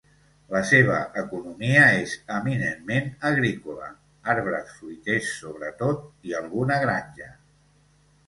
La 0.51 0.59
seva 0.67 0.93
economia 1.21 1.81
és 1.97 2.13
eminentment 2.37 3.11
agrícola, 3.31 3.91
arbres 4.35 4.73
fruiters 4.79 5.29
sobretot; 5.43 6.03
i 6.31 6.35
alguna 6.41 6.79
granja. 6.87 7.29